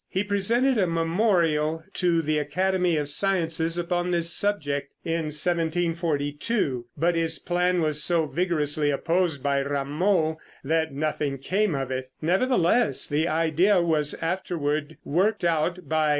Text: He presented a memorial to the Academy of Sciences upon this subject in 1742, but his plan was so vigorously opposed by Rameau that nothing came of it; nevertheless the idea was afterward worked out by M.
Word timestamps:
He 0.09 0.23
presented 0.23 0.79
a 0.79 0.87
memorial 0.87 1.83
to 1.93 2.23
the 2.23 2.39
Academy 2.39 2.97
of 2.97 3.07
Sciences 3.07 3.77
upon 3.77 4.09
this 4.09 4.33
subject 4.33 4.93
in 5.05 5.25
1742, 5.25 6.87
but 6.97 7.13
his 7.13 7.37
plan 7.37 7.81
was 7.81 8.01
so 8.03 8.25
vigorously 8.25 8.89
opposed 8.89 9.43
by 9.43 9.59
Rameau 9.59 10.37
that 10.63 10.91
nothing 10.91 11.37
came 11.37 11.75
of 11.75 11.91
it; 11.91 12.09
nevertheless 12.19 13.05
the 13.05 13.27
idea 13.27 13.79
was 13.79 14.15
afterward 14.23 14.97
worked 15.03 15.43
out 15.45 15.87
by 15.87 16.07
M. 16.09 16.09